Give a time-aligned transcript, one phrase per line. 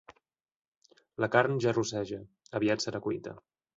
[1.23, 2.21] La carn ja rosseja:
[2.61, 3.37] aviat serà cuita.